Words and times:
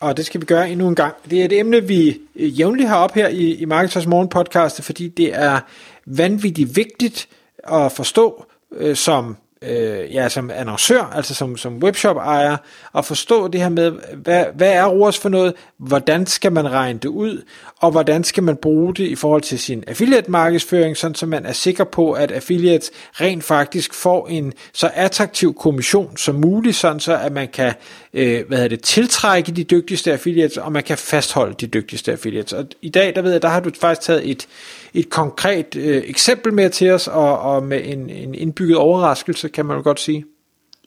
og 0.00 0.16
det 0.16 0.26
skal 0.26 0.40
vi 0.40 0.46
gøre 0.46 0.70
endnu 0.70 0.88
en 0.88 0.94
gang. 0.94 1.14
Det 1.30 1.40
er 1.40 1.44
et 1.44 1.52
emne, 1.52 1.84
vi 1.84 2.20
øh, 2.36 2.60
jævnligt 2.60 2.88
har 2.88 2.96
op 2.96 3.14
her 3.14 3.28
i, 3.28 3.54
i 3.54 3.64
Marketers 3.64 4.06
Morgen 4.06 4.28
podcast, 4.28 4.82
fordi 4.82 5.08
det 5.08 5.34
er 5.34 5.60
vanvittigt 6.06 6.76
vigtigt 6.76 7.28
at 7.72 7.92
forstå 7.92 8.44
øh, 8.72 8.96
som 8.96 9.36
øh, 9.62 10.14
ja, 10.14 10.28
som 10.28 10.50
annoncør, 10.50 11.02
altså 11.02 11.34
som, 11.34 11.56
som 11.56 11.82
webshop-ejer, 11.82 12.56
at 12.96 13.04
forstå 13.04 13.48
det 13.48 13.60
her 13.60 13.68
med, 13.68 13.92
hvad, 14.14 14.44
hvad 14.54 14.72
er 14.72 14.86
ROAS 14.86 15.18
for 15.18 15.28
noget, 15.28 15.54
hvordan 15.78 16.26
skal 16.26 16.52
man 16.52 16.72
regne 16.72 16.98
det 16.98 17.08
ud, 17.08 17.42
og 17.80 17.90
hvordan 17.90 18.24
skal 18.24 18.42
man 18.42 18.56
bruge 18.56 18.94
det 18.94 19.04
i 19.04 19.14
forhold 19.14 19.42
til 19.42 19.58
sin 19.58 19.84
affiliate-markedsføring, 19.86 20.96
sådan 20.96 21.14
så 21.14 21.26
man 21.26 21.46
er 21.46 21.52
sikker 21.52 21.84
på, 21.84 22.12
at 22.12 22.30
affiliates 22.30 22.90
rent 23.12 23.44
faktisk 23.44 23.94
får 23.94 24.28
en 24.28 24.52
så 24.72 24.90
attraktiv 24.94 25.54
kommission 25.54 26.16
som 26.16 26.34
muligt, 26.34 26.76
sådan 26.76 27.00
så 27.00 27.16
at 27.16 27.32
man 27.32 27.48
kan 27.48 27.74
øh, 28.14 28.46
hvad 28.48 28.58
hedder 28.58 28.68
det, 28.68 28.82
tiltrække 28.82 29.52
de 29.52 29.64
dygtigste 29.64 30.12
affiliates, 30.12 30.56
og 30.56 30.72
man 30.72 30.82
kan 30.82 30.98
fastholde 30.98 31.54
de 31.60 31.66
dygtigste 31.66 32.12
affiliates. 32.12 32.52
Og 32.52 32.66
i 32.82 32.88
dag, 32.88 33.14
der 33.14 33.22
ved 33.22 33.32
jeg, 33.32 33.42
der 33.42 33.48
har 33.48 33.60
du 33.60 33.70
faktisk 33.80 34.06
taget 34.06 34.30
et, 34.30 34.46
et 34.94 35.10
konkret 35.10 35.76
øh, 35.76 36.02
eksempel 36.04 36.54
med 36.54 36.70
til 36.70 36.90
os, 36.90 37.08
og, 37.08 37.40
og 37.40 37.62
med 37.62 37.80
en, 37.84 38.10
en 38.10 38.34
indbygget 38.34 38.76
overraskelse, 38.76 39.48
kan 39.48 39.66
man 39.66 39.76
jo 39.76 39.82
godt 39.82 40.00
sige. 40.00 40.24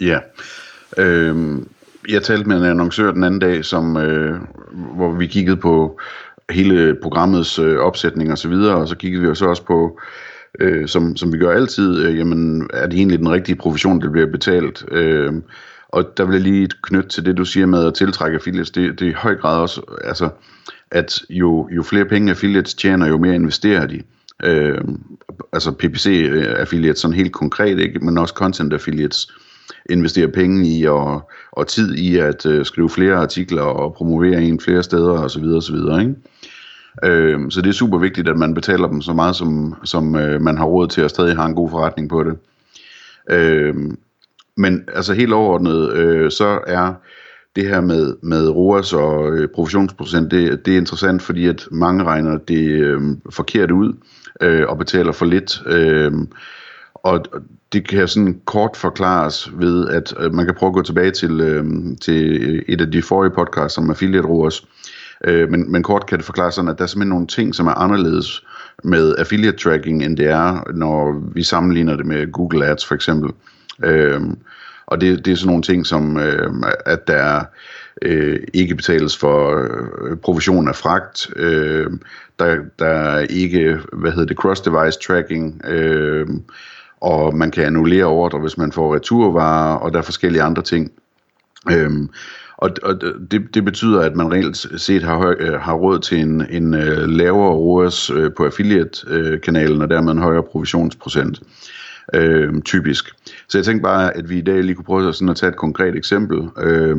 Ja. 0.02 0.20
Øh, 0.98 1.60
jeg 2.10 2.24
talte 2.24 2.48
med 2.48 2.58
en 2.58 2.64
annoncør 2.64 3.12
den 3.12 3.24
anden 3.24 3.40
dag, 3.40 3.66
som, 3.66 3.98
øh, 3.98 4.40
hvor 4.96 5.12
vi 5.12 5.28
kiggede 5.28 5.58
på 5.58 6.00
hele 6.50 6.96
programmets 7.02 7.60
øh, 7.60 7.78
opsætning 7.78 8.32
og 8.32 8.38
så 8.38 8.50
videre, 8.50 8.76
og 8.76 8.88
så 8.88 8.96
kiggede 8.96 9.22
vi 9.22 9.28
jo 9.28 9.36
så 9.36 9.46
også 9.46 9.64
på, 9.64 10.00
øh, 10.60 10.88
som, 10.88 11.16
som 11.16 11.34
vi 11.34 11.38
gør 11.38 11.52
altid, 11.52 12.06
øh, 12.06 12.18
jamen 12.18 12.70
er 12.74 12.88
det 12.88 12.98
egentlig 12.98 13.20
den 13.20 13.32
rigtige 13.32 13.56
provision, 13.56 14.02
der 14.02 14.12
bliver 14.12 14.32
betalt? 14.32 14.86
Øh, 14.92 15.34
og 15.90 16.18
der 16.18 16.26
vil 16.26 16.34
jeg 16.34 16.42
lige 16.42 16.70
knytte 16.84 17.10
til 17.10 17.26
det, 17.26 17.38
du 17.38 17.46
siger 17.46 17.66
med 17.66 17.86
at 17.86 17.94
tiltrække 17.94 18.36
affiliates. 18.36 18.72
Det, 18.72 19.00
det 19.00 19.08
er 19.08 19.12
i 19.12 19.16
høj 19.18 19.36
grad 19.36 19.60
også, 19.60 19.82
altså, 20.04 20.30
at 20.92 21.22
jo, 21.30 21.70
jo 21.72 21.84
flere 21.84 22.06
penge 22.06 22.31
affiliates 22.31 22.73
tjener, 22.73 23.08
jo 23.08 23.17
mere 23.17 23.36
investerer 23.36 23.88
de. 23.88 24.02
Øh, 24.44 24.81
altså 25.53 25.72
PPC 25.72 26.08
øh, 26.31 26.45
affiliates, 26.58 27.00
sådan 27.00 27.17
helt 27.17 27.31
konkret, 27.31 27.80
ikke? 27.80 28.00
men 28.00 28.17
også 28.17 28.34
content 28.34 28.73
affiliates 28.73 29.31
investerer 29.89 30.28
penge 30.28 30.67
i 30.67 30.86
og, 30.86 31.31
og 31.52 31.67
tid 31.67 31.95
i 31.95 32.17
at 32.17 32.45
øh, 32.45 32.66
skrive 32.66 32.89
flere 32.89 33.16
artikler 33.16 33.62
og 33.62 33.94
promovere 33.94 34.42
en 34.42 34.59
flere 34.59 34.84
steder 34.84 35.12
osv. 35.12 35.44
osv. 35.44 35.75
Ikke? 35.75 36.16
Øh, 37.03 37.39
så 37.52 37.62
det 37.62 37.69
er 37.69 37.73
super 37.73 37.97
vigtigt, 37.97 38.30
at 38.30 38.38
man 38.38 38.53
betaler 38.53 38.88
dem 38.88 39.02
så 39.02 39.14
meget, 39.14 39.36
som, 39.36 39.75
som 39.84 40.16
øh, 40.16 40.42
man 40.42 40.58
har 40.58 40.66
råd 40.66 40.88
til, 40.88 41.02
at 41.02 41.09
stadig 41.09 41.36
har 41.36 41.45
en 41.45 41.56
god 41.56 41.69
forretning 41.69 42.09
på 42.09 42.23
det. 42.23 42.38
Øh, 43.30 43.75
men 44.58 44.84
altså 44.94 45.14
helt 45.14 45.34
overordnet, 45.34 45.94
øh, 45.94 46.31
så 46.31 46.59
er 46.67 46.94
det 47.56 47.68
her 47.68 47.82
med, 47.82 48.16
med 48.24 48.50
ROAS 48.50 48.94
og 48.94 49.32
øh, 49.32 49.50
provisionsprocent, 49.56 50.32
det, 50.32 50.66
det 50.66 50.74
er 50.74 50.78
interessant, 50.78 51.22
fordi 51.22 51.48
at 51.48 51.68
mange 51.72 52.04
regner 52.04 52.38
det 52.38 52.70
øh, 52.70 53.02
forkert 53.30 53.72
ud 53.72 53.94
øh, 54.42 54.68
og 54.68 54.78
betaler 54.78 55.12
for 55.12 55.26
lidt. 55.26 55.62
Øh, 55.66 56.12
og 56.96 57.26
det 57.74 57.88
kan 57.88 58.08
sådan 58.08 58.42
kort 58.46 58.78
forklares 58.78 59.52
ved, 59.54 59.88
at 59.88 60.14
øh, 60.20 60.34
man 60.34 60.46
kan 60.46 60.56
prøve 60.56 60.70
at 60.70 60.74
gå 60.74 60.81
tilbage 60.81 61.12
til, 61.12 61.42
øh, 61.42 61.66
til 62.02 62.64
et 62.68 62.81
af 62.81 62.92
de 62.92 63.02
forrige 63.02 63.31
podcasts 63.31 63.78
om 63.78 63.90
affiliate 63.90 64.28
ROAS, 64.28 64.68
øh, 65.24 65.50
men, 65.50 65.72
men 65.72 65.84
kort 65.84 66.06
kan 66.06 66.18
det 66.18 66.25
forklare 66.25 66.52
sådan, 66.52 66.70
at 66.70 66.78
der 66.78 66.84
er 66.84 66.88
simpelthen 66.88 67.09
nogle 67.09 67.28
ting, 67.28 67.56
som 67.56 67.68
er 67.68 67.74
anderledes 67.74 68.44
med 68.84 69.16
affiliate 69.18 69.58
tracking, 69.58 70.04
end 70.04 70.18
det 70.18 70.28
er, 70.28 70.74
når 70.74 71.31
vi 71.34 71.44
sammenligner 71.44 71.98
det 71.98 72.06
med 72.06 72.31
Google 72.31 72.66
Ads 72.66 72.86
for 72.86 72.96
eksempel. 72.96 73.31
Øh, 73.84 74.22
og 74.91 75.02
det, 75.02 75.25
det 75.25 75.31
er 75.31 75.35
sådan 75.35 75.47
nogle 75.47 75.63
ting 75.63 75.85
som, 75.85 76.18
øh, 76.18 76.52
at 76.85 77.07
der 77.07 77.44
øh, 78.02 78.40
ikke 78.53 78.75
betales 78.75 79.18
for 79.18 79.57
øh, 79.57 80.18
provision 80.18 80.68
af 80.68 80.75
fragt, 80.75 81.29
øh, 81.35 81.91
der, 82.40 82.57
der 82.79 82.88
er 82.88 83.19
ikke, 83.19 83.80
hvad 83.94 84.12
hedder 84.12 84.25
det, 84.25 84.38
cross-device 84.40 85.07
tracking, 85.07 85.62
øh, 85.66 86.28
og 87.01 87.35
man 87.35 87.51
kan 87.51 87.66
annullere 87.66 88.06
ordre, 88.06 88.40
hvis 88.40 88.57
man 88.57 88.72
får 88.72 88.96
returvarer, 88.96 89.75
og 89.75 89.94
der 89.94 90.00
er 90.00 90.03
forskellige 90.03 90.44
andre 90.44 90.62
ting. 90.62 90.91
Øhm, 91.72 92.09
og, 92.57 92.69
og 92.84 93.01
det, 93.31 93.41
det 93.53 93.66
betyder, 93.66 94.01
at 94.01 94.16
man 94.16 94.31
reelt 94.31 94.81
set 94.81 95.03
har, 95.03 95.18
høj, 95.18 95.35
øh, 95.40 95.59
har 95.59 95.74
råd 95.74 96.00
til 96.00 96.19
en, 96.19 96.46
en 96.50 96.74
uh, 96.74 97.09
lavere 97.09 97.53
ROAS 97.53 98.12
uh, 98.12 98.24
øh, 98.24 98.31
på 98.38 98.46
affiliate-kanalen, 98.46 99.81
og 99.81 99.90
dermed 99.90 100.12
en 100.12 100.19
højere 100.19 100.44
provisionsprocent 100.44 101.41
øh, 102.14 102.62
typisk. 102.62 103.06
Så 103.48 103.58
jeg 103.58 103.66
tænkte 103.66 103.84
bare, 103.84 104.18
at 104.18 104.30
vi 104.30 104.38
i 104.38 104.42
dag 104.42 104.64
lige 104.64 104.76
kunne 104.76 104.86
prøve 104.86 105.14
sådan 105.14 105.30
at 105.30 105.36
tage 105.36 105.50
et 105.50 105.58
konkret 105.58 105.96
eksempel. 105.96 106.50
Øh, 106.58 106.98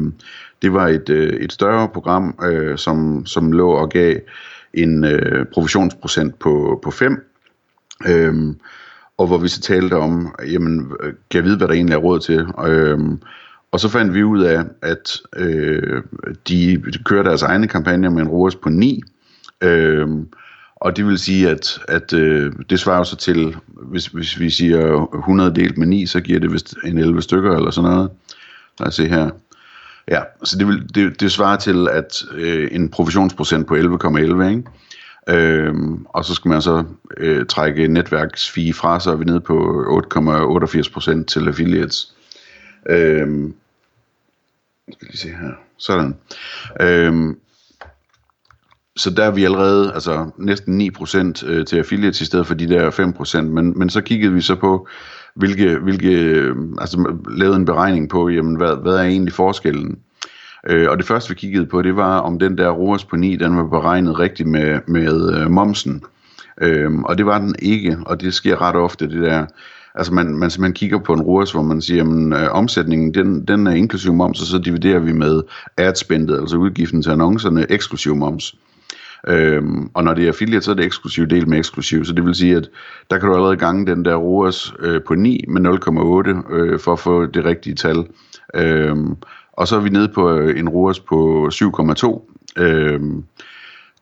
det 0.62 0.72
var 0.72 0.88
et, 0.88 1.08
øh, 1.08 1.32
et 1.32 1.52
større 1.52 1.88
program, 1.88 2.38
øh, 2.44 2.78
som, 2.78 3.26
som 3.26 3.52
lå 3.52 3.70
og 3.70 3.90
gav 3.90 4.16
en 4.74 5.04
øh, 5.04 5.46
provisionsprocent 5.52 6.38
på, 6.38 6.80
på 6.82 6.90
5. 6.90 7.24
Øh, 8.08 8.54
og 9.18 9.26
hvor 9.26 9.38
vi 9.38 9.48
så 9.48 9.60
talte 9.60 9.94
om, 9.94 10.34
jamen, 10.52 10.92
øh, 11.02 11.12
kan 11.30 11.38
jeg 11.38 11.44
vide, 11.44 11.56
hvad 11.56 11.68
der 11.68 11.74
egentlig 11.74 11.94
er 11.94 11.98
råd 11.98 12.20
til? 12.20 12.46
Øh, 12.66 12.98
og 13.72 13.80
så 13.80 13.88
fandt 13.88 14.14
vi 14.14 14.22
ud 14.22 14.42
af, 14.42 14.64
at 14.82 15.16
øh, 15.36 16.02
de 16.48 16.82
kører 17.04 17.22
deres 17.22 17.42
egne 17.42 17.68
kampagner 17.68 18.10
med 18.10 18.22
en 18.22 18.28
ROAS 18.28 18.56
på 18.56 18.68
9. 18.68 19.02
Øh, 19.62 20.08
og 20.82 20.96
det 20.96 21.06
vil 21.06 21.18
sige, 21.18 21.50
at, 21.50 21.78
at 21.88 22.12
øh, 22.12 22.52
det 22.70 22.80
svarer 22.80 23.04
så 23.04 23.16
til, 23.16 23.56
hvis, 23.66 24.06
hvis 24.06 24.40
vi 24.40 24.50
siger 24.50 25.14
100 25.14 25.54
delt 25.54 25.78
med 25.78 25.86
9, 25.86 26.06
så 26.06 26.20
giver 26.20 26.40
det 26.40 26.52
vist 26.52 26.74
en 26.84 26.98
11 26.98 27.22
stykker 27.22 27.56
eller 27.56 27.70
sådan 27.70 27.90
noget. 27.90 28.10
Lad 28.78 28.88
os 28.88 28.94
se 28.94 29.08
her. 29.08 29.30
Ja, 30.08 30.20
så 30.44 30.58
det, 30.58 30.66
vil, 30.66 30.94
det, 30.94 31.20
det 31.20 31.32
svarer 31.32 31.56
til 31.56 31.88
at 31.88 32.22
øh, 32.32 32.68
en 32.72 32.88
provisionsprocent 32.88 33.66
på 33.66 33.74
11,11, 33.74 33.80
ikke? 34.42 34.62
Øhm, 35.28 36.06
og 36.08 36.24
så 36.24 36.34
skal 36.34 36.48
man 36.48 36.62
så 36.62 36.84
øh, 37.16 37.46
trække 37.46 37.88
netværksfee 37.88 38.72
fra, 38.72 39.00
så 39.00 39.10
er 39.10 39.16
vi 39.16 39.24
nede 39.24 39.40
på 39.40 39.84
8,88% 40.14 41.24
til 41.24 41.48
affiliates. 41.48 42.14
Øhm, 42.88 43.54
skal 44.92 45.08
lige 45.08 45.18
se 45.18 45.28
her. 45.28 45.52
Sådan. 45.76 46.16
Øhm, 46.80 47.38
så 48.96 49.10
der 49.10 49.24
er 49.24 49.30
vi 49.30 49.44
allerede 49.44 49.92
altså 49.94 50.30
næsten 50.38 50.80
9% 50.80 51.46
øh, 51.46 51.66
til 51.66 51.76
affiliates 51.76 52.20
i 52.20 52.24
stedet 52.24 52.46
for 52.46 52.54
de 52.54 52.68
der 52.68 52.90
5%, 52.90 53.40
men, 53.40 53.78
men 53.78 53.90
så 53.90 54.00
kiggede 54.00 54.32
vi 54.32 54.40
så 54.40 54.54
på, 54.54 54.88
hvilke, 55.34 55.78
hvilke 55.78 56.10
øh, 56.10 56.56
altså 56.78 57.16
lavede 57.36 57.56
en 57.56 57.64
beregning 57.64 58.08
på, 58.08 58.28
jamen 58.28 58.56
hvad, 58.56 58.76
hvad 58.82 58.94
er 58.94 59.02
egentlig 59.02 59.34
forskellen? 59.34 59.98
Øh, 60.68 60.90
og 60.90 60.98
det 60.98 61.06
første 61.06 61.28
vi 61.28 61.34
kiggede 61.34 61.66
på, 61.66 61.82
det 61.82 61.96
var 61.96 62.18
om 62.18 62.38
den 62.38 62.58
der 62.58 62.70
ROAS 62.70 63.04
på 63.04 63.16
9, 63.16 63.36
den 63.36 63.56
var 63.56 63.66
beregnet 63.66 64.18
rigtigt 64.18 64.48
med, 64.48 64.80
med 64.86 65.38
øh, 65.38 65.50
momsen. 65.50 66.02
Øh, 66.60 66.98
og 66.98 67.18
det 67.18 67.26
var 67.26 67.38
den 67.38 67.54
ikke, 67.58 67.96
og 68.06 68.20
det 68.20 68.34
sker 68.34 68.62
ret 68.62 68.76
ofte 68.76 69.08
det 69.08 69.22
der, 69.22 69.46
altså 69.94 70.14
man, 70.14 70.26
man 70.26 70.50
simpelthen 70.50 70.74
kigger 70.74 70.98
på 70.98 71.12
en 71.12 71.22
ROAS, 71.22 71.52
hvor 71.52 71.62
man 71.62 71.82
siger, 71.82 71.96
jamen 71.96 72.32
øh, 72.32 72.48
omsætningen, 72.52 73.14
den, 73.14 73.44
den 73.44 73.66
er 73.66 73.72
inklusiv 73.72 74.12
moms, 74.12 74.40
og 74.40 74.46
så 74.46 74.58
dividerer 74.58 74.98
vi 74.98 75.12
med 75.12 75.42
adspendet, 75.76 76.40
altså 76.40 76.56
udgiften 76.56 77.02
til 77.02 77.10
annoncerne, 77.10 77.66
eksklusiv 77.70 78.14
moms. 78.14 78.54
Øhm, 79.28 79.90
og 79.94 80.04
når 80.04 80.14
det 80.14 80.24
er 80.24 80.28
affiliate, 80.28 80.64
så 80.64 80.70
er 80.70 80.74
det 80.74 80.84
eksklusiv 80.84 81.26
del 81.26 81.48
med 81.48 81.58
eksklusiv, 81.58 82.04
så 82.04 82.12
det 82.12 82.24
vil 82.24 82.34
sige, 82.34 82.56
at 82.56 82.68
der 83.10 83.18
kan 83.18 83.28
du 83.28 83.34
allerede 83.34 83.56
gange 83.56 83.86
den 83.86 84.04
der 84.04 84.14
ROAS 84.14 84.74
øh, 84.78 85.00
på 85.02 85.14
9 85.14 85.44
med 85.48 85.60
0,8 85.60 86.54
øh, 86.54 86.80
for 86.80 86.92
at 86.92 86.98
få 86.98 87.26
det 87.26 87.44
rigtige 87.44 87.74
tal. 87.74 88.06
Øhm, 88.54 89.16
og 89.52 89.68
så 89.68 89.76
er 89.76 89.80
vi 89.80 89.88
nede 89.88 90.08
på 90.08 90.30
øh, 90.30 90.58
en 90.58 90.68
ROAS 90.68 91.00
på 91.00 91.48
7,2. 91.52 92.62
Øhm, 92.62 93.24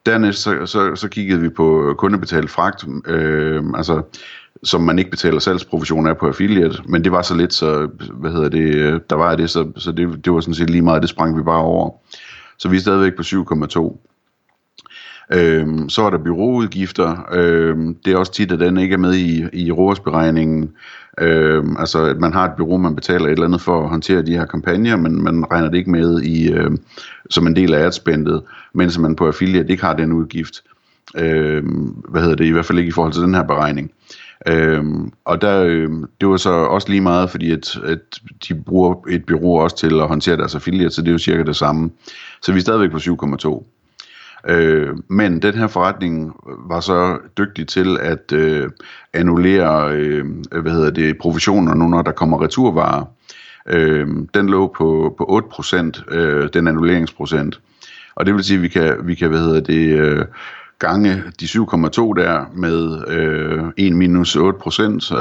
dernæst 0.06 0.42
så, 0.42 0.66
så, 0.66 0.94
så 0.96 1.08
kiggede 1.08 1.40
vi 1.40 1.48
på 1.48 1.94
kundebetalt 1.98 2.50
fragt, 2.50 2.84
øh, 3.06 3.64
altså 3.74 4.02
som 4.62 4.80
man 4.80 4.98
ikke 4.98 5.10
betaler 5.10 5.38
salgsprovision 5.38 6.06
af 6.06 6.18
på 6.18 6.26
affiliate, 6.26 6.82
men 6.88 7.04
det 7.04 7.12
var 7.12 7.22
så 7.22 7.34
lidt, 7.34 7.54
så 7.54 7.88
hvad 8.12 8.30
hedder 8.30 8.48
det, 8.48 8.74
øh, 8.74 9.00
der 9.10 9.16
var 9.16 9.36
det, 9.36 9.50
så, 9.50 9.72
så 9.76 9.92
det, 9.92 10.24
det 10.24 10.32
var 10.32 10.40
sådan 10.40 10.54
set 10.54 10.70
lige 10.70 10.82
meget, 10.82 11.02
det 11.02 11.10
sprang 11.10 11.38
vi 11.38 11.42
bare 11.42 11.62
over. 11.62 11.90
Så 12.58 12.68
vi 12.68 12.76
er 12.76 12.80
stadigvæk 12.80 13.16
på 13.16 13.22
7,2. 13.22 14.09
Øhm, 15.32 15.88
så 15.88 16.02
er 16.02 16.10
der 16.10 16.18
byråudgifter. 16.18 17.26
Øhm, 17.32 17.94
det 18.04 18.12
er 18.12 18.16
også 18.16 18.32
tit, 18.32 18.52
at 18.52 18.60
den 18.60 18.78
ikke 18.78 18.92
er 18.92 18.98
med 18.98 19.14
i, 19.14 19.44
i 19.52 19.72
ROAS-beregningen. 19.72 20.70
Øhm, 21.20 21.76
altså, 21.76 22.04
at 22.04 22.18
man 22.18 22.32
har 22.32 22.44
et 22.44 22.52
bureau, 22.56 22.78
man 22.78 22.94
betaler 22.94 23.26
et 23.26 23.32
eller 23.32 23.44
andet 23.44 23.60
for 23.60 23.82
at 23.82 23.88
håndtere 23.88 24.22
de 24.22 24.36
her 24.36 24.46
kampagner, 24.46 24.96
men 24.96 25.22
man 25.22 25.50
regner 25.50 25.68
det 25.70 25.78
ikke 25.78 25.90
med 25.90 26.22
i, 26.22 26.52
øh, 26.52 26.70
som 27.30 27.46
en 27.46 27.56
del 27.56 27.74
af 27.74 27.86
adspændet, 27.86 28.42
mens 28.74 28.98
man 28.98 29.16
på 29.16 29.26
affiliate 29.26 29.70
ikke 29.70 29.84
har 29.84 29.94
den 29.94 30.12
udgift. 30.12 30.62
Øhm, 31.16 31.86
hvad 32.08 32.20
hedder 32.20 32.36
det? 32.36 32.44
I 32.44 32.50
hvert 32.50 32.66
fald 32.66 32.78
ikke 32.78 32.88
i 32.88 32.92
forhold 32.92 33.12
til 33.12 33.22
den 33.22 33.34
her 33.34 33.42
beregning. 33.42 33.90
Øhm, 34.48 35.12
og 35.24 35.40
der, 35.40 35.62
øh, 35.64 35.90
det 36.20 36.28
var 36.28 36.36
så 36.36 36.50
også 36.50 36.88
lige 36.88 37.00
meget, 37.00 37.30
fordi 37.30 37.50
at, 37.52 37.76
at 37.84 37.98
de 38.48 38.54
bruger 38.54 38.94
et 39.08 39.26
bureau 39.26 39.60
også 39.60 39.76
til 39.76 40.00
at 40.00 40.08
håndtere 40.08 40.36
deres 40.36 40.54
affiliate, 40.54 40.90
så 40.90 41.02
det 41.02 41.08
er 41.08 41.12
jo 41.12 41.18
cirka 41.18 41.42
det 41.42 41.56
samme. 41.56 41.90
Så 42.42 42.52
vi 42.52 42.58
er 42.58 42.62
stadigvæk 42.62 42.90
på 42.90 42.98
7,2. 42.98 43.79
Øh, 44.48 44.88
men 45.08 45.42
den 45.42 45.54
her 45.54 45.66
forretning 45.66 46.32
var 46.68 46.80
så 46.80 47.18
dygtig 47.38 47.68
til 47.68 47.98
at 48.00 48.32
øh, 48.32 48.70
annullere 49.12 49.92
øh, 49.92 50.24
hvad 50.62 50.72
hedder 50.72 50.90
det, 50.90 51.18
provisioner 51.18 51.74
nu, 51.74 51.88
når 51.88 52.02
der 52.02 52.12
kommer 52.12 52.42
returvarer. 52.42 53.04
Øh, 53.66 54.08
den 54.34 54.48
lå 54.48 54.74
på, 54.76 55.14
på 55.18 55.42
8%, 55.54 56.14
øh, 56.14 56.48
den 56.52 56.68
annulleringsprocent. 56.68 57.60
Og 58.14 58.26
det 58.26 58.34
vil 58.34 58.44
sige, 58.44 58.56
at 58.56 58.62
vi 58.62 58.68
kan, 58.68 58.96
vi 59.02 59.14
kan 59.14 59.28
hvad 59.28 59.40
hedder 59.40 59.60
det, 59.60 59.98
øh, 59.98 60.24
gange 60.78 61.22
de 61.40 61.44
7,2 61.44 61.50
der 62.14 62.44
med 62.54 63.08
øh, 63.08 63.64
1 63.76 63.92
minus 63.92 64.36
8 64.36 64.58
procent, 64.58 65.02
0,92 65.02 65.12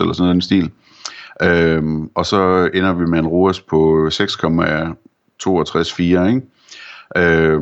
eller 0.00 0.12
sådan 0.12 0.36
en 0.36 0.42
stil. 0.42 0.70
Øh, 1.42 1.82
og 2.14 2.26
så 2.26 2.70
ender 2.74 2.92
vi 2.92 3.06
med 3.06 3.18
en 3.18 3.26
ROAS 3.26 3.60
på 3.60 4.08
6,62,4, 4.12 6.02
ikke? 6.02 6.42
Øh, 7.16 7.60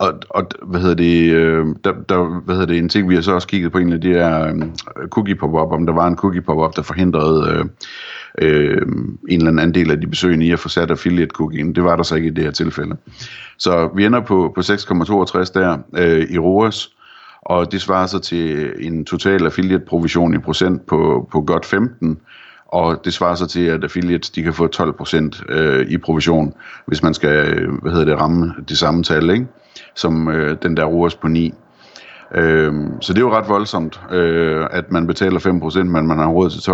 og, 0.00 0.20
og 0.30 0.46
hvad 0.62 0.80
hedder 0.80 0.94
det, 0.94 1.32
øh, 1.32 1.66
der, 1.84 1.92
der, 2.08 2.40
hvad 2.40 2.54
hedder 2.54 2.66
det, 2.66 2.78
en 2.78 2.88
ting 2.88 3.08
vi 3.08 3.14
har 3.14 3.22
så 3.22 3.32
også 3.32 3.48
kigget 3.48 3.72
på 3.72 3.78
en 3.78 3.92
af 3.92 4.00
de 4.00 4.08
her 4.08 4.46
øh, 4.46 5.08
cookie 5.08 5.34
pop-up, 5.34 5.72
om 5.72 5.86
der 5.86 5.92
var 5.92 6.06
en 6.06 6.16
cookie 6.16 6.40
pop-up, 6.40 6.76
der 6.76 6.82
forhindrede 6.82 7.50
øh, 7.50 7.64
øh, 8.38 8.82
en 9.28 9.46
eller 9.46 9.62
anden 9.62 9.74
del 9.74 9.90
af 9.90 10.00
de 10.00 10.06
besøgende 10.06 10.46
i 10.46 10.52
at 10.52 10.58
få 10.58 10.68
sat 10.68 10.90
affiliate 10.90 11.32
cookien. 11.34 11.74
Det 11.74 11.84
var 11.84 11.96
der 11.96 12.02
så 12.02 12.14
ikke 12.14 12.28
i 12.28 12.30
det 12.30 12.44
her 12.44 12.50
tilfælde. 12.50 12.96
Så 13.58 13.90
vi 13.96 14.04
ender 14.04 14.20
på, 14.20 14.52
på 14.54 14.60
6,62 14.60 15.52
der 15.54 15.78
øh, 15.96 16.30
i 16.30 16.38
ROAS, 16.38 16.90
og 17.42 17.72
det 17.72 17.80
svarer 17.80 18.06
så 18.06 18.18
til 18.18 18.72
en 18.78 19.04
total 19.04 19.46
affiliate 19.46 19.84
provision 19.84 20.34
i 20.34 20.38
procent 20.38 20.86
på, 20.86 21.28
på 21.32 21.40
godt 21.40 21.66
15, 21.66 22.18
og 22.72 23.04
det 23.04 23.12
svarer 23.12 23.34
så 23.34 23.46
til, 23.46 23.66
at 23.66 23.84
affiliates 23.84 24.30
de 24.30 24.42
kan 24.42 24.54
få 24.54 24.68
12% 24.76 25.52
øh, 25.52 25.86
i 25.86 25.98
provision, 25.98 26.54
hvis 26.86 27.02
man 27.02 27.14
skal 27.14 27.48
øh, 27.48 27.74
hvad 27.82 27.92
hedder 27.92 28.04
det, 28.04 28.20
ramme 28.20 28.54
det 28.68 28.78
samme 28.78 29.02
tal, 29.02 29.30
ikke? 29.30 29.46
som 29.94 30.28
øh, 30.28 30.56
den 30.62 30.76
der 30.76 30.84
ROAS 30.84 31.14
på 31.14 31.28
9. 31.28 31.54
Øh, 32.34 32.74
så 33.00 33.12
det 33.12 33.18
er 33.18 33.26
jo 33.26 33.36
ret 33.36 33.48
voldsomt, 33.48 34.00
øh, 34.10 34.66
at 34.70 34.92
man 34.92 35.06
betaler 35.06 35.40
5%, 35.78 35.82
men 35.82 36.06
man 36.06 36.18
har 36.18 36.28
råd 36.28 36.50
til 36.50 36.70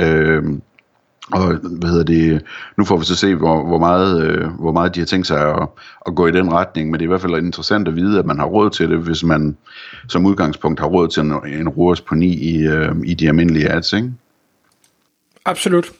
12%. 0.00 0.02
Øh, 0.02 0.42
og 1.32 1.54
hvad 1.54 1.90
hedder 1.90 2.04
det, 2.04 2.42
nu 2.78 2.84
får 2.84 2.96
vi 2.96 3.04
så 3.04 3.16
se, 3.16 3.34
hvor, 3.34 3.66
hvor, 3.66 3.78
meget, 3.78 4.22
øh, 4.22 4.48
hvor 4.60 4.72
meget 4.72 4.94
de 4.94 5.00
har 5.00 5.06
tænkt 5.06 5.26
sig 5.26 5.48
at, 5.48 5.68
at 6.06 6.14
gå 6.14 6.26
i 6.26 6.30
den 6.30 6.52
retning, 6.52 6.90
men 6.90 7.00
det 7.00 7.04
er 7.04 7.06
i 7.06 7.08
hvert 7.08 7.20
fald 7.20 7.34
interessant 7.34 7.88
at 7.88 7.96
vide, 7.96 8.18
at 8.18 8.26
man 8.26 8.38
har 8.38 8.46
råd 8.46 8.70
til 8.70 8.90
det, 8.90 8.98
hvis 8.98 9.24
man 9.24 9.56
som 10.08 10.26
udgangspunkt 10.26 10.80
har 10.80 10.86
råd 10.86 11.08
til 11.08 11.22
en, 11.22 11.32
en 11.46 11.68
ROAS 11.68 12.00
på 12.00 12.14
9 12.14 12.26
i, 12.26 12.66
øh, 12.66 12.94
i 13.04 13.14
de 13.14 13.28
almindelige 13.28 13.68
ads, 13.68 13.92
ikke? 13.92 14.12
Absolut. 15.44 15.92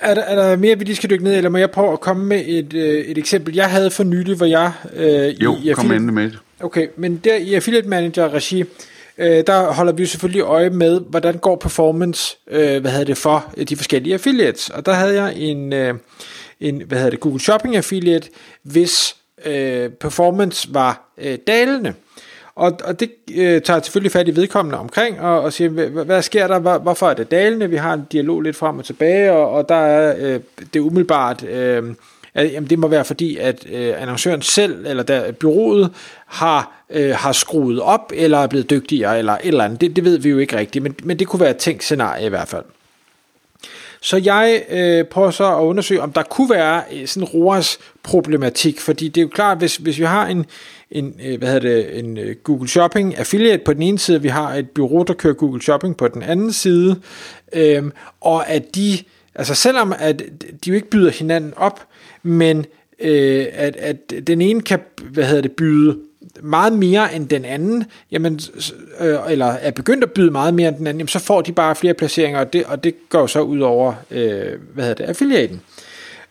Er 0.00 0.14
der, 0.14 0.22
er 0.22 0.34
der 0.34 0.56
mere, 0.56 0.78
vi 0.78 0.84
lige 0.84 0.96
skal 0.96 1.10
dykke 1.10 1.24
ned, 1.24 1.36
eller 1.36 1.50
må 1.50 1.58
jeg 1.58 1.70
prøve 1.70 1.92
at 1.92 2.00
komme 2.00 2.24
med 2.24 2.42
et, 2.46 2.74
øh, 2.74 3.04
et 3.04 3.18
eksempel? 3.18 3.54
Jeg 3.54 3.70
havde 3.70 3.90
for 3.90 4.04
nylig, 4.04 4.36
hvor 4.36 4.46
jeg... 4.46 4.72
Øh, 4.94 5.42
jo, 5.42 5.56
i, 5.64 5.72
kom 5.72 5.92
endelig 5.92 6.14
med 6.14 6.30
Okay, 6.60 6.88
men 6.96 7.16
der 7.24 7.36
i 7.36 7.54
Affiliate 7.54 7.88
Manager 7.88 8.34
regi, 8.34 8.64
øh, 9.18 9.46
der 9.46 9.72
holder 9.72 9.92
vi 9.92 10.02
jo 10.02 10.08
selvfølgelig 10.08 10.42
øje 10.42 10.70
med, 10.70 11.00
hvordan 11.00 11.38
går 11.38 11.56
performance, 11.56 12.36
øh, 12.50 12.80
hvad 12.80 12.90
hedder 12.90 13.04
det, 13.04 13.18
for 13.18 13.52
øh, 13.56 13.68
de 13.68 13.76
forskellige 13.76 14.14
affiliates. 14.14 14.70
Og 14.70 14.86
der 14.86 14.92
havde 14.92 15.22
jeg 15.22 15.36
en, 15.36 15.72
øh, 15.72 15.94
en 16.60 16.82
hvad 16.86 16.98
hedder 16.98 17.10
det, 17.10 17.20
Google 17.20 17.40
Shopping 17.40 17.76
affiliate, 17.76 18.28
hvis 18.62 19.16
øh, 19.46 19.90
performance 19.90 20.68
var 20.74 21.12
øh, 21.18 21.38
dalende. 21.46 21.94
Og, 22.56 22.78
og 22.84 23.00
det 23.00 23.10
øh, 23.34 23.62
tager 23.62 23.82
selvfølgelig 23.82 24.12
fat 24.12 24.28
i 24.28 24.36
vedkommende 24.36 24.78
omkring, 24.78 25.20
og, 25.20 25.40
og 25.40 25.52
siger, 25.52 25.70
hvad, 25.70 26.04
hvad 26.04 26.22
sker 26.22 26.46
der, 26.46 26.58
hvor, 26.58 26.78
hvorfor 26.78 27.08
er 27.08 27.14
det 27.14 27.30
dalende? 27.30 27.70
Vi 27.70 27.76
har 27.76 27.94
en 27.94 28.06
dialog 28.12 28.40
lidt 28.42 28.56
frem 28.56 28.78
og 28.78 28.84
tilbage, 28.84 29.32
og, 29.32 29.50
og 29.50 29.68
der 29.68 29.74
er 29.74 30.14
øh, 30.18 30.40
det 30.74 30.80
umiddelbart... 30.80 31.44
Øh, 31.44 31.94
at, 32.34 32.52
jamen 32.52 32.70
det 32.70 32.78
må 32.78 32.88
være 32.88 33.04
fordi, 33.04 33.36
at 33.36 33.66
øh, 33.72 34.02
annoncøren 34.02 34.42
selv, 34.42 34.86
eller 34.86 35.02
der, 35.02 35.32
byrådet, 35.32 35.90
har, 36.26 36.84
øh, 36.90 37.14
har 37.14 37.32
skruet 37.32 37.80
op, 37.80 38.12
eller 38.14 38.38
er 38.38 38.46
blevet 38.46 38.70
dygtigere, 38.70 39.18
eller 39.18 39.32
et 39.32 39.40
eller 39.44 39.64
andet. 39.64 39.80
Det, 39.80 39.96
det 39.96 40.04
ved 40.04 40.18
vi 40.18 40.30
jo 40.30 40.38
ikke 40.38 40.58
rigtigt, 40.58 40.82
men, 40.82 40.94
men 41.02 41.18
det 41.18 41.26
kunne 41.26 41.40
være 41.40 41.50
et 41.50 41.56
tænkt 41.56 41.84
scenarie 41.84 42.26
i 42.26 42.28
hvert 42.28 42.48
fald. 42.48 42.64
Så 44.04 44.16
jeg 44.24 44.62
øh, 44.70 45.04
prøver 45.04 45.30
så 45.30 45.56
at 45.56 45.62
undersøge, 45.62 46.02
om 46.02 46.12
der 46.12 46.22
kunne 46.22 46.50
være 46.50 46.82
øh, 46.92 47.06
sådan 47.06 47.28
en 47.28 47.28
ROAS 47.34 47.78
problematik, 48.02 48.80
fordi 48.80 49.08
det 49.08 49.20
er 49.20 49.22
jo 49.22 49.28
klart, 49.28 49.58
hvis, 49.58 49.76
hvis 49.76 49.98
vi 49.98 50.04
har 50.04 50.26
en, 50.26 50.46
en, 50.90 51.14
øh, 51.26 51.38
hvad 51.38 51.48
hedder 51.48 51.68
det, 51.68 51.98
en 51.98 52.18
øh, 52.18 52.36
Google 52.44 52.68
Shopping 52.68 53.18
affiliate 53.18 53.64
på 53.64 53.72
den 53.72 53.82
ene 53.82 53.98
side, 53.98 54.22
vi 54.22 54.28
har 54.28 54.54
et 54.54 54.70
bureau, 54.70 55.02
der 55.02 55.14
kører 55.14 55.34
Google 55.34 55.62
Shopping 55.62 55.96
på 55.96 56.08
den 56.08 56.22
anden 56.22 56.52
side, 56.52 57.00
øh, 57.52 57.82
og 58.20 58.48
at 58.48 58.74
de, 58.74 58.98
altså 59.34 59.54
selvom 59.54 59.94
at 59.98 60.22
de 60.64 60.70
jo 60.70 60.74
ikke 60.74 60.90
byder 60.90 61.10
hinanden 61.10 61.52
op, 61.56 61.86
men 62.22 62.66
øh, 63.00 63.46
at, 63.52 63.76
at 63.76 64.12
den 64.26 64.40
ene 64.40 64.62
kan, 64.62 64.80
hvad 65.12 65.24
hedder 65.24 65.42
det, 65.42 65.52
byde 65.52 65.98
meget 66.42 66.72
mere 66.72 67.14
end 67.14 67.28
den 67.28 67.44
anden, 67.44 67.84
jamen, 68.10 68.40
øh, 69.00 69.18
eller 69.28 69.46
er 69.46 69.70
begyndt 69.70 70.04
at 70.04 70.12
byde 70.12 70.30
meget 70.30 70.54
mere 70.54 70.68
end 70.68 70.76
den 70.76 70.86
anden, 70.86 71.00
jamen, 71.00 71.08
så 71.08 71.18
får 71.18 71.40
de 71.40 71.52
bare 71.52 71.74
flere 71.74 71.94
placeringer, 71.94 72.40
og 72.40 72.52
det, 72.52 72.64
og 72.64 72.84
det 72.84 73.08
går 73.08 73.26
så 73.26 73.40
ud 73.40 73.60
over, 73.60 73.94
øh, 74.10 74.52
hvad 74.74 74.84
hedder 74.84 74.94
det, 74.94 75.04
affiliaten. 75.04 75.60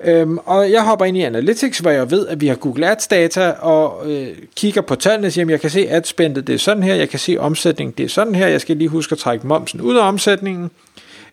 Øhm, 0.04 0.38
og 0.38 0.72
jeg 0.72 0.84
hopper 0.84 1.06
ind 1.06 1.18
i 1.18 1.22
Analytics, 1.22 1.80
hvor 1.80 1.92
jeg 1.92 2.12
ved, 2.12 2.28
at 2.28 2.42
vi 2.42 2.48
har 2.48 2.56
Google 2.56 2.92
Ads 2.92 3.08
data, 3.08 3.50
og 3.50 4.12
øh, 4.12 4.28
kigger 4.56 4.82
på 4.82 4.96
tallene 4.96 5.28
og 5.28 5.32
siger, 5.32 5.46
at 5.46 5.52
jeg 5.52 5.62
kan 5.62 5.70
se 5.70 5.90
adspendet, 5.90 6.48
det 6.48 6.56
er 6.56 6.60
sådan 6.60 6.84
her, 6.84 6.96
jeg 6.96 7.10
kan 7.10 7.20
se 7.20 7.38
omsætningen, 7.38 7.94
det 7.98 8.04
er 8.04 8.10
sådan 8.10 8.36
her, 8.36 8.48
jeg 8.48 8.62
skal 8.62 8.78
lige 8.78 8.88
huske 8.88 9.14
at 9.14 9.20
trække 9.20 9.48
momsen 9.48 9.82
ud 9.82 9.96
af 9.96 10.08
omsætningen. 10.08 10.72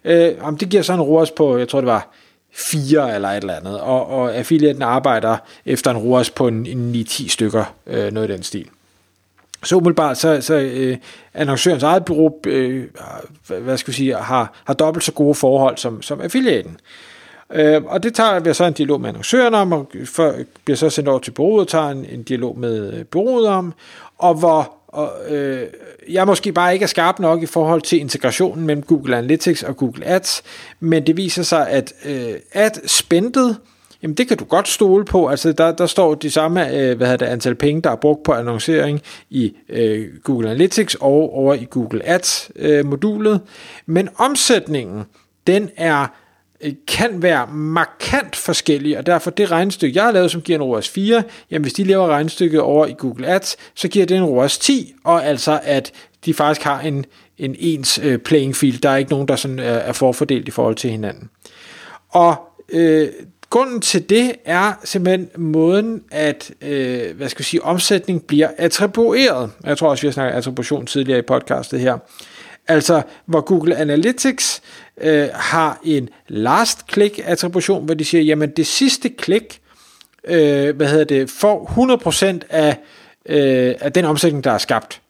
Øh, 0.05 0.33
om 0.41 0.57
det 0.57 0.69
giver 0.69 0.83
sådan 0.83 1.01
en 1.01 1.07
ROAS 1.07 1.31
på, 1.31 1.59
jeg 1.59 1.69
tror 1.69 1.81
det 1.81 1.87
var 1.87 2.09
4 2.53 3.15
eller 3.15 3.29
et 3.29 3.37
eller 3.37 3.55
andet, 3.55 3.81
og, 3.81 4.07
og 4.07 4.35
affiliaten 4.35 4.83
arbejder 4.83 5.37
efter 5.67 5.91
en 5.91 5.99
ROAS 5.99 6.31
på 6.31 6.49
en, 6.49 6.67
en 6.67 6.95
9-10 6.95 7.29
stykker, 7.29 7.75
øh, 7.87 8.13
noget 8.13 8.31
i 8.31 8.33
den 8.33 8.43
stil. 8.43 8.67
Så 9.65 9.77
umiddelbart, 9.77 10.19
så, 10.19 10.41
så 10.41 10.55
øh, 10.55 10.97
annoncørens 11.35 11.83
eget 11.83 12.05
bureau, 12.05 12.41
øh, 12.47 12.85
hvad 13.61 13.77
skal 13.77 13.93
vi 13.93 13.97
sige, 13.97 14.15
har, 14.15 14.53
har 14.65 14.75
dobbelt 14.75 15.05
så 15.05 15.13
gode 15.13 15.35
forhold 15.35 15.77
som, 15.77 16.03
som 16.03 16.21
affiliaten. 16.21 16.77
Øh, 17.53 17.83
og 17.85 18.03
det 18.03 18.15
tager 18.15 18.41
vi 18.41 18.55
så 18.55 18.65
en 18.65 18.73
dialog 18.73 19.01
med 19.01 19.09
annoncøren 19.09 19.55
om, 19.55 19.73
og 19.73 19.93
for, 20.05 20.35
bliver 20.65 20.77
så 20.77 20.91
sendt 20.91 21.09
over 21.09 21.19
til 21.19 21.31
bureauet 21.31 21.61
og 21.61 21.69
tager 21.69 21.89
en, 21.89 22.05
en 22.05 22.23
dialog 22.23 22.59
med 22.59 22.93
øh, 22.95 23.05
bureauet 23.05 23.49
om, 23.49 23.75
og 24.19 24.35
hvor 24.35 24.75
og, 24.93 25.13
øh, 25.29 25.67
jeg 26.09 26.27
måske 26.27 26.53
bare 26.53 26.73
ikke 26.73 26.83
er 26.83 26.87
skarp 26.87 27.19
nok 27.19 27.43
i 27.43 27.47
forhold 27.47 27.83
til 27.83 28.01
integrationen 28.01 28.67
mellem 28.67 28.83
Google 28.83 29.17
Analytics 29.17 29.63
og 29.63 29.77
Google 29.77 30.07
Ads, 30.07 30.43
men 30.81 31.07
det 31.07 31.17
viser 31.17 31.43
sig, 31.43 31.69
at 31.69 31.93
øh, 32.05 32.33
ad-spendet, 32.53 33.57
jamen 34.03 34.15
det 34.15 34.29
kan 34.29 34.37
du 34.37 34.45
godt 34.45 34.69
stole 34.69 35.05
på, 35.05 35.27
altså 35.27 35.53
der, 35.53 35.73
der 35.73 35.87
står 35.87 36.15
de 36.15 36.31
samme 36.31 36.75
øh, 36.75 36.97
hvad 36.97 37.19
det, 37.19 37.27
antal 37.27 37.55
penge, 37.55 37.83
der 37.83 37.91
er 37.91 37.97
brugt 37.97 38.23
på 38.23 38.33
annoncering 38.33 39.01
i 39.31 39.57
øh, 39.69 40.09
Google 40.25 40.51
Analytics 40.51 40.95
og 40.95 41.35
over 41.35 41.55
i 41.55 41.67
Google 41.71 42.09
Ads 42.09 42.51
øh, 42.57 42.87
modulet, 42.87 43.41
men 43.87 44.09
omsætningen, 44.19 45.05
den 45.47 45.71
er 45.77 46.07
Øh, 46.61 46.73
kan 46.87 47.23
være 47.23 47.47
markant 47.47 48.37
forskellige, 48.37 48.99
og 48.99 49.07
derfor 49.07 49.31
det 49.31 49.51
regnestykke, 49.51 49.97
jeg 49.97 50.05
har 50.05 50.13
lavet, 50.13 50.31
som 50.31 50.43
giver 50.43 50.59
en 50.59 50.63
ROAS 50.63 50.89
4, 50.89 51.23
jamen 51.51 51.63
hvis 51.63 51.73
de 51.73 51.85
laver 51.85 52.07
regnestykket 52.07 52.61
over 52.61 52.87
i 52.87 52.95
Google 52.99 53.27
Ads, 53.27 53.57
så 53.75 53.89
giver 53.89 54.07
det 54.07 54.17
en 54.17 54.25
ROAS 54.25 54.59
10, 54.59 54.95
og 55.05 55.27
altså 55.27 55.61
at 55.63 55.93
de 56.25 56.35
faktisk 56.35 56.65
har 56.65 56.81
en, 56.81 57.05
en 57.39 57.57
ens 57.59 58.01
øh, 58.03 58.19
playing 58.19 58.57
field. 58.57 58.79
Der 58.79 58.91
er 58.91 58.97
ikke 58.97 59.11
nogen, 59.11 59.29
der 59.29 59.37
sådan 59.37 59.59
er, 59.59 59.63
er 59.63 59.93
forfordelt 59.93 60.49
i 60.49 60.51
forhold 60.51 60.75
til 60.75 60.91
hinanden. 60.91 61.31
Og 62.09 62.37
øh, 62.69 63.09
grunden 63.51 63.81
til 63.81 64.11
det 64.11 64.33
er 64.45 64.73
simpelthen 64.85 65.29
måden, 65.37 66.03
at 66.11 66.51
øh, 66.63 67.17
hvad 67.17 67.29
skal 67.29 67.41
jeg 67.41 67.47
sige, 67.47 67.63
omsætning 67.63 68.23
bliver 68.27 68.49
attribueret. 68.59 69.51
Jeg 69.65 69.79
tror 69.79 69.91
også, 69.91 70.03
vi 70.03 70.09
har 70.09 70.13
snakket 70.13 70.37
attribution 70.37 70.87
tidligere 70.87 71.19
i 71.19 71.23
podcastet 71.23 71.81
her. 71.81 71.99
Altså, 72.69 73.03
hvor 73.27 73.41
Google 73.41 73.77
Analytics 73.77 74.63
øh, 75.01 75.29
har 75.35 75.81
en 75.85 76.09
last 76.29 76.93
click 76.93 77.21
attribution, 77.25 77.85
hvor 77.85 77.95
de 77.95 78.05
siger, 78.05 78.23
jamen 78.23 78.51
det 78.51 78.67
sidste 78.67 79.09
klik, 79.09 79.61
øh, 80.25 80.77
hvad 80.77 80.89
hedder 80.89 81.05
det, 81.05 81.31
får 81.31 81.65
100% 82.41 82.41
af, 82.51 82.77
øh, 83.27 83.75
af 83.81 83.93
den 83.93 84.05
omsætning, 84.05 84.45
der 84.45 84.51
er 84.51 84.59
skabt. 84.59 85.01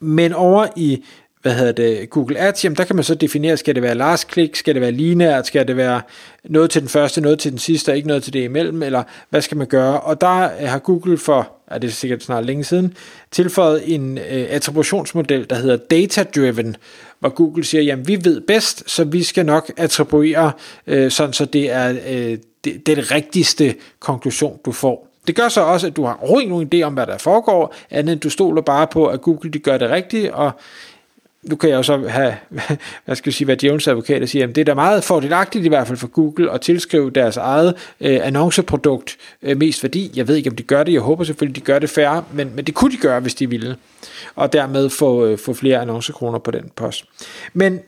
Men 0.00 0.32
over 0.32 0.66
i 0.76 1.04
hvad 1.42 1.54
hedder 1.54 1.72
det, 1.72 2.10
Google 2.10 2.38
Ads, 2.38 2.64
jamen 2.64 2.76
der 2.76 2.84
kan 2.84 2.96
man 2.96 3.04
så 3.04 3.14
definere, 3.14 3.56
skal 3.56 3.74
det 3.74 3.82
være 3.82 3.94
last 3.94 4.32
click, 4.32 4.56
skal 4.56 4.74
det 4.74 4.82
være 4.82 4.92
lineært, 4.92 5.46
skal 5.46 5.68
det 5.68 5.76
være 5.76 6.00
noget 6.44 6.70
til 6.70 6.80
den 6.80 6.88
første, 6.88 7.20
noget 7.20 7.38
til 7.38 7.50
den 7.50 7.58
sidste, 7.58 7.90
og 7.90 7.96
ikke 7.96 8.08
noget 8.08 8.22
til 8.22 8.32
det 8.32 8.44
imellem, 8.44 8.82
eller 8.82 9.02
hvad 9.30 9.42
skal 9.42 9.56
man 9.56 9.66
gøre? 9.66 10.00
Og 10.00 10.20
der 10.20 10.42
øh, 10.60 10.68
har 10.68 10.78
Google 10.78 11.18
for, 11.18 11.52
er 11.74 11.78
det 11.78 11.92
sikkert 11.92 12.22
snart 12.22 12.46
længe 12.46 12.64
siden, 12.64 12.94
tilføjet 13.30 13.94
en 13.94 14.18
øh, 14.18 14.46
attributionsmodel, 14.50 15.50
der 15.50 15.56
hedder 15.56 15.76
Data 15.76 16.22
Driven, 16.22 16.76
hvor 17.20 17.28
Google 17.28 17.64
siger, 17.64 17.82
jamen 17.82 18.08
vi 18.08 18.24
ved 18.24 18.40
bedst, 18.40 18.90
så 18.90 19.04
vi 19.04 19.22
skal 19.22 19.46
nok 19.46 19.72
attribuere, 19.76 20.52
øh, 20.86 21.10
sådan 21.10 21.32
så 21.32 21.44
det 21.44 21.70
er, 21.70 21.94
øh, 22.08 22.38
det, 22.64 23.10
rigtigste 23.10 23.74
konklusion, 24.00 24.58
du 24.64 24.72
får. 24.72 25.08
Det 25.26 25.36
gør 25.36 25.48
så 25.48 25.60
også, 25.60 25.86
at 25.86 25.96
du 25.96 26.04
har 26.04 26.18
overhovedet 26.20 26.42
ikke 26.42 26.54
nogen 26.54 26.68
idé 26.74 26.82
om, 26.82 26.94
hvad 26.94 27.06
der 27.06 27.18
foregår, 27.18 27.74
andet 27.90 28.12
end 28.12 28.20
du 28.20 28.30
stoler 28.30 28.62
bare 28.62 28.86
på, 28.86 29.06
at 29.06 29.22
Google 29.22 29.50
de 29.50 29.58
gør 29.58 29.78
det 29.78 29.90
rigtigt, 29.90 30.30
og 30.30 30.50
nu 31.42 31.56
kan 31.56 31.70
jeg 31.70 31.76
jo 31.76 31.82
så 31.82 32.08
have, 32.08 32.36
hvad 33.04 33.16
skal 33.16 33.30
jeg 33.30 33.34
sige, 33.34 33.44
hvad 33.44 33.56
Jones 33.56 33.88
advokater 33.88 34.26
siger, 34.26 34.48
at 34.48 34.54
det 34.54 34.60
er 34.60 34.64
da 34.64 34.74
meget 34.74 35.04
fordelagtigt 35.04 35.64
i 35.64 35.68
hvert 35.68 35.86
fald 35.86 35.98
for 35.98 36.06
Google 36.06 36.50
at 36.50 36.60
tilskrive 36.60 37.10
deres 37.10 37.36
eget 37.36 37.74
øh, 38.00 38.20
annonceprodukt 38.22 39.16
øh, 39.42 39.56
mest 39.56 39.82
værdi. 39.82 40.10
Jeg 40.14 40.28
ved 40.28 40.36
ikke, 40.36 40.50
om 40.50 40.56
de 40.56 40.62
gør 40.62 40.82
det, 40.84 40.92
jeg 40.92 41.00
håber 41.00 41.24
selvfølgelig, 41.24 41.56
de 41.56 41.66
gør 41.66 41.78
det 41.78 41.90
færre, 41.90 42.24
men, 42.32 42.52
men 42.54 42.64
det 42.64 42.74
kunne 42.74 42.92
de 42.92 42.96
gøre, 42.96 43.20
hvis 43.20 43.34
de 43.34 43.50
ville, 43.50 43.76
og 44.34 44.52
dermed 44.52 44.90
få, 44.90 45.26
øh, 45.26 45.38
få 45.38 45.54
flere 45.54 45.80
annoncekroner 45.80 46.38
på 46.38 46.50
den 46.50 46.70
post. 46.76 47.04
Men 47.52 47.80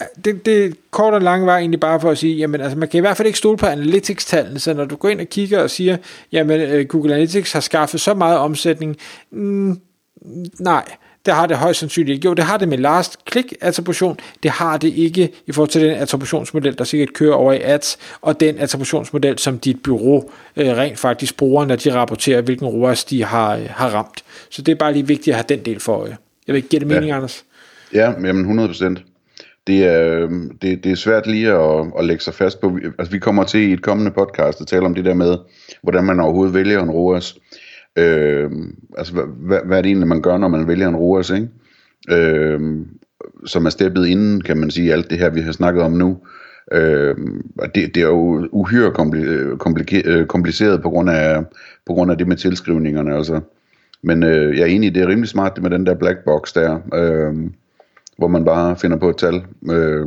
øh, 0.00 0.06
det, 0.24 0.46
det 0.46 0.76
kort 0.90 1.14
og 1.14 1.22
lange 1.22 1.46
var 1.46 1.56
egentlig 1.56 1.80
bare 1.80 2.00
for 2.00 2.10
at 2.10 2.18
sige, 2.18 2.36
jamen 2.36 2.60
altså 2.60 2.78
man 2.78 2.88
kan 2.88 2.98
i 2.98 3.00
hvert 3.00 3.16
fald 3.16 3.26
ikke 3.26 3.38
stole 3.38 3.56
på 3.56 3.66
analytics-tallene, 3.66 4.58
så 4.58 4.74
når 4.74 4.84
du 4.84 4.96
går 4.96 5.08
ind 5.08 5.20
og 5.20 5.26
kigger 5.26 5.62
og 5.62 5.70
siger, 5.70 5.96
jamen 6.32 6.60
øh, 6.60 6.86
Google 6.86 7.14
Analytics 7.14 7.52
har 7.52 7.60
skaffet 7.60 8.00
så 8.00 8.14
meget 8.14 8.38
omsætning, 8.38 8.96
mm, 9.30 9.80
nej, 10.58 10.84
det 11.28 11.36
har 11.36 11.46
det 11.46 11.56
højst 11.56 11.80
sandsynligt 11.80 12.16
ikke. 12.16 12.28
Jo, 12.28 12.34
det 12.34 12.44
har 12.44 12.56
det 12.56 12.68
med 12.68 12.78
last 12.78 13.16
click 13.30 13.54
attribution, 13.60 14.20
det 14.42 14.50
har 14.50 14.76
det 14.76 14.88
ikke 14.88 15.30
i 15.46 15.52
forhold 15.52 15.70
til 15.70 15.80
den 15.82 15.90
attributionsmodel, 15.90 16.78
der 16.78 16.84
sikkert 16.84 17.12
kører 17.12 17.34
over 17.34 17.52
i 17.52 17.60
ads, 17.62 17.98
og 18.20 18.40
den 18.40 18.58
attributionsmodel, 18.58 19.38
som 19.38 19.58
dit 19.58 19.82
bureau 19.82 20.30
øh, 20.56 20.66
rent 20.66 20.98
faktisk 20.98 21.36
bruger, 21.36 21.64
når 21.64 21.76
de 21.76 21.94
rapporterer, 21.94 22.40
hvilken 22.40 22.66
ROAS 22.66 23.04
de 23.04 23.24
har, 23.24 23.56
øh, 23.56 23.66
har 23.70 23.88
ramt. 23.88 24.24
Så 24.50 24.62
det 24.62 24.72
er 24.72 24.76
bare 24.76 24.92
lige 24.92 25.06
vigtigt 25.06 25.28
at 25.28 25.34
have 25.34 25.44
den 25.48 25.64
del 25.64 25.80
for 25.80 25.92
øje. 25.92 26.16
Jeg 26.46 26.52
vil 26.52 26.56
ikke 26.56 26.68
give 26.68 26.80
det 26.80 26.88
mening, 26.88 27.06
Ja. 27.06 27.16
Anders. 27.16 27.44
Ja, 27.94 28.10
jamen 28.10 28.40
100 28.40 28.68
procent. 28.68 29.02
Det 29.66 29.84
er, 29.84 30.28
det, 30.62 30.84
det 30.84 30.92
er 30.92 30.96
svært 30.96 31.26
lige 31.26 31.52
at, 31.52 31.86
at 31.98 32.04
lægge 32.04 32.22
sig 32.22 32.34
fast 32.34 32.60
på. 32.60 32.78
Altså, 32.98 33.12
vi 33.12 33.18
kommer 33.18 33.44
til 33.44 33.60
i 33.60 33.72
et 33.72 33.82
kommende 33.82 34.10
podcast 34.10 34.60
at 34.60 34.66
tale 34.66 34.86
om 34.86 34.94
det 34.94 35.04
der 35.04 35.14
med, 35.14 35.36
hvordan 35.82 36.04
man 36.04 36.20
overhovedet 36.20 36.54
vælger 36.54 36.82
en 36.82 36.90
ROAS. 36.90 37.36
Øh, 37.96 38.50
altså, 38.98 39.12
hvad, 39.12 39.58
hvad 39.64 39.78
er 39.78 39.82
det 39.82 39.88
egentlig, 39.88 40.08
man 40.08 40.22
gør, 40.22 40.38
når 40.38 40.48
man 40.48 40.68
vælger 40.68 40.88
en 40.88 40.96
ROAS, 40.96 41.30
ikke? 41.30 41.48
Øh, 42.10 42.60
som 43.46 43.66
er 43.66 43.70
steppet 43.70 44.06
inden, 44.06 44.40
kan 44.40 44.56
man 44.56 44.70
sige, 44.70 44.92
alt 44.92 45.10
det 45.10 45.18
her, 45.18 45.30
vi 45.30 45.40
har 45.40 45.52
snakket 45.52 45.82
om 45.82 45.92
nu. 45.92 46.18
Øh, 46.72 47.16
og 47.58 47.74
det, 47.74 47.94
det 47.94 48.02
er 48.02 48.06
jo 48.06 48.48
uhyre 48.52 48.90
kompli- 49.66 50.08
øh, 50.08 50.26
kompliceret 50.26 50.82
på 50.82 50.90
grund, 50.90 51.10
af, 51.10 51.44
på 51.86 51.92
grund 51.92 52.10
af 52.10 52.18
det 52.18 52.28
med 52.28 52.36
tilskrivningerne. 52.36 53.16
Altså. 53.16 53.40
Men 54.02 54.22
øh, 54.22 54.56
jeg 54.56 54.62
er 54.62 54.66
enig, 54.66 54.94
det 54.94 55.02
er 55.02 55.08
rimelig 55.08 55.28
smart 55.28 55.54
det 55.54 55.62
med 55.62 55.70
den 55.70 55.86
der 55.86 55.94
black 55.94 56.18
box 56.24 56.52
der. 56.52 56.78
Øh, 56.94 57.50
hvor 58.18 58.28
man 58.28 58.44
bare 58.44 58.76
finder 58.76 58.96
på 58.96 59.10
et 59.10 59.16
tal. 59.16 59.42
Øh, 59.70 60.06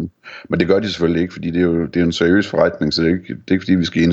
men 0.50 0.60
det 0.60 0.68
gør 0.68 0.80
de 0.80 0.90
selvfølgelig 0.90 1.22
ikke, 1.22 1.34
fordi 1.34 1.52
det 1.52 1.58
er 1.58 1.66
jo 1.66 1.86
det 1.86 2.00
er 2.00 2.04
en 2.04 2.12
seriøs 2.12 2.48
forretning, 2.48 2.94
så 2.94 3.02
det 3.02 3.10
er 3.10 3.14
ikke, 3.14 3.28
det 3.28 3.44
er 3.48 3.52
ikke 3.52 3.64
fordi, 3.64 3.76
vi 3.76 3.86
skal 3.86 4.04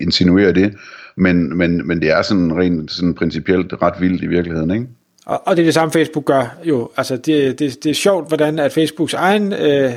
insinuere 0.00 0.52
det. 0.52 0.74
Men, 1.16 1.56
men, 1.58 1.86
men 1.86 2.00
det 2.00 2.10
er 2.10 2.22
sådan 2.22 2.56
rent 2.56 2.92
sådan 2.92 3.14
principielt 3.14 3.72
ret 3.82 4.00
vildt 4.00 4.22
i 4.22 4.26
virkeligheden, 4.26 4.70
ikke? 4.70 4.86
Og, 5.26 5.42
og 5.46 5.56
det 5.56 5.62
er 5.62 5.66
det 5.66 5.74
samme, 5.74 5.92
Facebook 5.92 6.24
gør 6.24 6.56
jo. 6.64 6.90
Altså, 6.96 7.16
det, 7.16 7.58
det, 7.58 7.84
det 7.84 7.90
er 7.90 7.94
sjovt, 7.94 8.28
hvordan 8.28 8.58
at 8.58 8.72
Facebooks 8.72 9.14
egen 9.14 9.52
øh, 9.52 9.92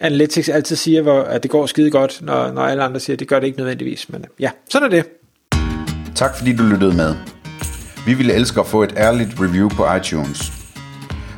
analytics 0.00 0.48
altid 0.48 0.76
siger, 0.76 1.02
hvor, 1.02 1.22
at 1.22 1.42
det 1.42 1.50
går 1.50 1.66
skide 1.66 1.90
godt, 1.90 2.22
når, 2.22 2.52
når 2.52 2.62
alle 2.62 2.82
andre 2.82 3.00
siger, 3.00 3.14
at 3.14 3.20
det 3.20 3.28
gør 3.28 3.40
det 3.40 3.46
ikke 3.46 3.58
nødvendigvis. 3.58 4.08
Men 4.08 4.24
ja, 4.40 4.50
sådan 4.70 4.92
er 4.92 5.02
det. 5.02 5.04
Tak 6.14 6.36
fordi 6.36 6.56
du 6.56 6.62
lyttede 6.62 6.96
med. 6.96 7.14
Vi 8.06 8.14
ville 8.14 8.34
elske 8.34 8.60
at 8.60 8.66
få 8.66 8.82
et 8.82 8.94
ærligt 8.96 9.30
review 9.40 9.68
på 9.68 9.94
iTunes. 9.94 10.61